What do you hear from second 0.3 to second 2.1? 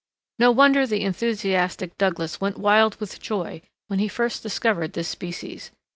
No wonder the enthusiastic